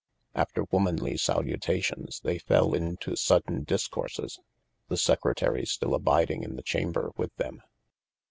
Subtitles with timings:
[0.33, 4.39] After womanly salutations they fell into sundrye discourses,
[4.87, 7.61] the Secretary stil abiding in the chamber with them.